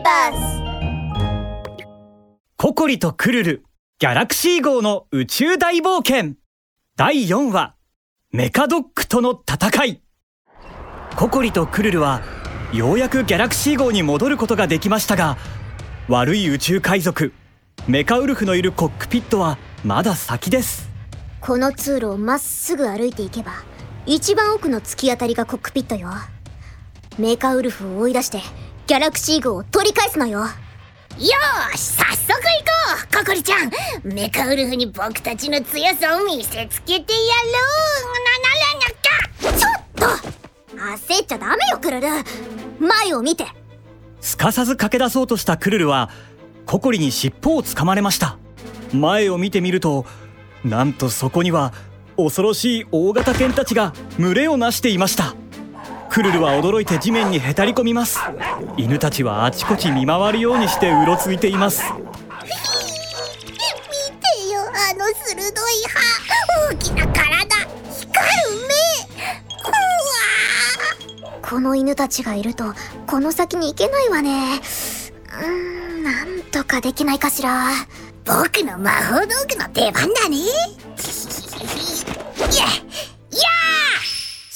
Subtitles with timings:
[0.00, 0.62] ーバース
[2.56, 3.64] ココリとクルル
[3.98, 6.36] ギャラクシー号の宇宙大冒険。
[6.96, 7.74] 第4話
[8.32, 10.02] メカドックとの戦い。
[11.16, 12.22] ココリとクルルは
[12.72, 15.36] ようやくギャラクシー号に戻ることができましたが
[16.08, 17.32] 悪い宇宙海賊
[17.86, 20.88] メカウルフのいるコックピットはまだ先です。
[21.40, 23.52] この通路をまっすぐ歩いていけば
[24.06, 26.08] 一番奥の突き当たりがコックピットよ。
[27.18, 28.40] メカウルフを追い出して
[28.90, 30.40] ギャラクシー号を取り返すのよ。
[30.40, 32.74] よーし早速行こ
[33.14, 33.18] う。
[33.18, 33.70] ココリちゃん。
[34.02, 37.52] メカウルフに僕たちの強さを見せつけてやろ
[38.08, 38.18] う。
[38.18, 42.08] なならなちょっと焦っちゃダメよクルル。
[42.80, 43.46] 前を見て。
[44.20, 46.10] すかさず駆け出そうとしたクルルは
[46.66, 48.38] ココリに尻尾をつかまれました。
[48.92, 50.04] 前を見てみると
[50.64, 51.72] なんとそこには
[52.16, 55.36] 恐ろしい大型犬たちが群れをなしていました。
[56.10, 58.18] クルルは驚いて地面にへたり込みます。
[58.76, 61.84] 犬たちはあちこち見回るようにしてうろついています。
[61.94, 62.04] 見て
[64.52, 65.52] よあの鋭い
[65.88, 66.00] 歯。
[66.72, 67.20] 大きな体。
[67.22, 68.74] 光る目。
[69.64, 72.74] うわこの犬たちがいると
[73.06, 74.60] この先に行けないわね。
[75.42, 77.70] うんなんとかできないかしら。
[78.24, 80.36] 僕の魔法道具の出番だね。
[80.36, 80.46] い
[82.40, 82.89] やいや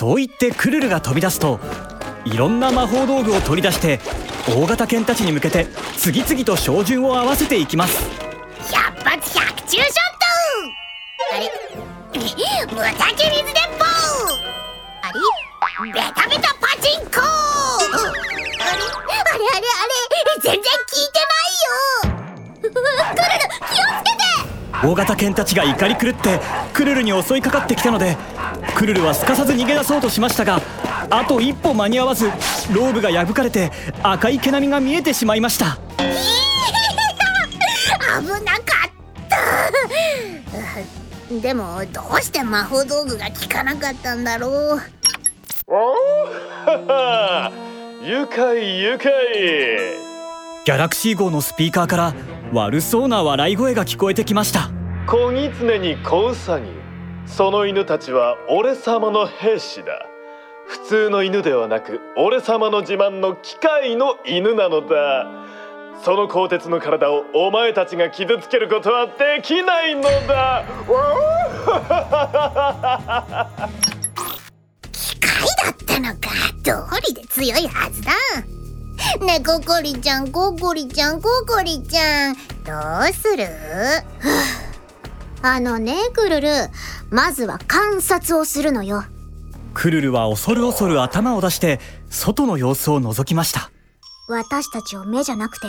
[0.00, 1.60] そう言ってクルルが飛び出すと
[2.24, 4.00] いろんな魔法道具を取り出して
[4.48, 5.66] 大型犬たちに向けて
[5.98, 8.08] 次々と照準を合わせていきます。
[8.72, 10.24] 百発百中ショット
[11.36, 11.52] あれ
[12.12, 13.84] 無敵水鉄砲
[15.02, 15.12] あ
[15.84, 19.68] れベタベタパチンコあれあれあれあれ
[20.40, 20.64] 全然効
[20.96, 22.16] いてないよ。
[22.62, 22.80] クルル
[23.68, 24.24] 気をつけて。
[24.82, 26.40] 大型犬たちが怒り狂って
[26.72, 28.16] クルルに襲いかかってきたので
[28.76, 30.60] クルルはすかさず逃げ出そうとしましたが
[31.10, 32.26] あと一歩間に合わず
[32.72, 33.70] ローブが破かれて
[34.02, 35.78] 赤い毛並みが見えてしまいました。
[38.20, 38.90] 危なかっ
[41.30, 44.80] たでもどうして魔法道具が効かなかったんだろう？
[45.68, 45.96] おお
[48.04, 49.12] 愉快愉快。
[50.64, 52.14] ギャラクシー号のスピーカーから
[52.52, 54.70] 悪そうな笑い声が聞こえてきました。
[55.06, 56.66] 小狐に小ウサギ
[57.36, 60.06] その犬たちは俺様の兵士だ。
[60.66, 65.26] 普通の犬ではなく俺様の自慢の機械の犬なのだ。
[66.04, 70.64] その鋼鉄の体をお前たちが傷つけることはできないのだ。
[74.92, 75.30] 機械
[75.64, 76.30] だったのか。
[76.62, 78.12] どうりで強いはずだ。
[79.24, 82.34] ねココリちゃんココリちゃんココリちゃん。
[82.34, 82.72] ど
[83.08, 83.46] うする？
[85.42, 86.48] あのねクルル。
[87.10, 89.04] まずは観察をするのよ。
[89.72, 91.80] クルルは恐る恐る頭を出して
[92.10, 93.70] 外の様子を覗きました。
[94.28, 95.66] 私たちを目じゃなくて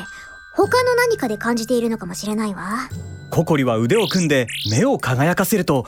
[0.56, 2.90] 他の何かで感じているのかもしれないわ。
[3.30, 5.86] ココリは腕を組んで目を輝かせると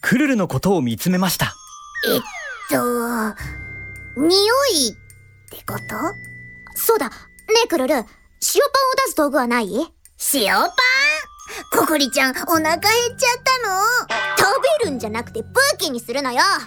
[0.00, 1.54] クルルのことを見つめました。
[2.06, 2.20] えっ
[2.70, 2.84] と
[4.16, 4.94] 匂いっ
[5.50, 5.80] てこと？
[6.76, 7.08] そうだ。
[7.08, 7.14] ね
[7.64, 7.94] えクルル。
[7.94, 8.06] 塩パンを
[9.06, 9.68] 出す道具はない？
[10.34, 10.70] 塩パン
[11.76, 13.80] ココリちゃんお腹減っちゃったの？
[14.38, 15.48] 食べるんじゃなくて武
[15.78, 16.38] 器にするのよ。
[16.40, 16.66] あ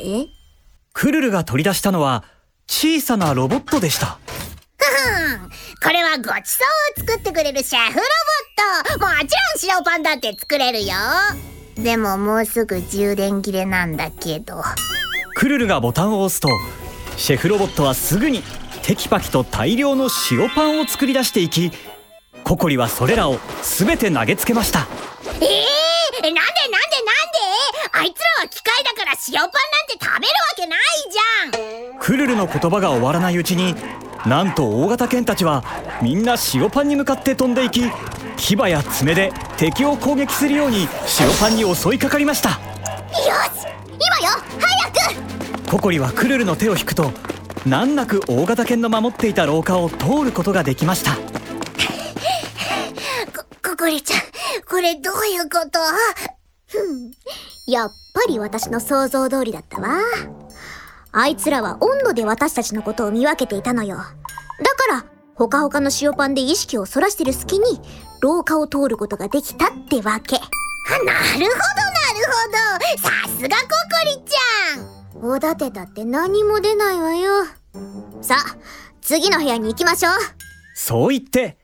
[0.00, 0.26] え？
[0.92, 2.24] クルルが取り出したのは
[2.66, 4.18] 小さなロボットでした。
[4.78, 4.86] ふ
[5.36, 5.50] ん。
[5.82, 6.64] これはごちそ
[6.98, 8.02] うを作ってくれるシェフロ
[8.94, 9.04] ボット。
[9.04, 9.34] もち
[9.68, 10.94] ろん塩パンだって作れるよ。
[11.76, 14.62] でももうすぐ充電切れなんだけど。
[15.36, 16.48] クルルがボタンを押すと
[17.16, 18.42] シェフロボットはすぐに
[18.82, 21.72] テキパキと大量の塩パンを作り出していき
[22.44, 24.80] ココリはそれらを全て投げつけました。
[24.80, 26.44] えー、なんでなんでなんで？
[27.92, 29.50] あいつらは機械だから塩パンなん
[29.88, 31.98] て食べるわけないじゃん。
[31.98, 33.74] クルルの言葉が終わらないうちに
[34.26, 35.64] なんと大型犬たちは
[36.02, 37.90] みんな塩パンに向かって飛んでいき
[38.36, 40.86] 牙や爪で敵を攻撃するように
[41.18, 42.50] 塩パンに襲いかかりました。
[42.50, 42.60] よし
[43.88, 44.34] 今よ。
[44.60, 45.70] 早く。
[45.70, 47.10] ココリはクルルの手を引くと
[47.64, 51.16] 難なく大型犬の守っていた廊下を通ることができました
[53.84, 54.20] こコリちゃん
[54.66, 55.78] これどういうこと？
[57.70, 57.94] やっぱ
[58.28, 59.98] り私の想像通りだったわ。
[61.12, 63.96] あいつらは温度で私たちのことを見分けていたのよ。
[63.98, 64.14] だか
[64.90, 65.04] ら
[65.34, 67.78] ほかほかの塩パンで意識をそらしてる隙に
[68.22, 70.38] 廊下を通ることができたってわけ。
[70.38, 70.48] なる
[71.02, 71.50] ほどなる
[72.24, 72.48] ほ
[73.02, 73.06] ど。
[73.06, 75.30] さすがココリちゃん。
[75.30, 77.44] おだてたって何も出ないわよ。
[78.22, 78.56] さあ
[79.02, 80.12] 次の部屋に行きましょう。
[80.74, 81.58] そう言って。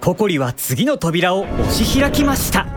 [0.00, 2.69] ココリは次の扉を押し開きました。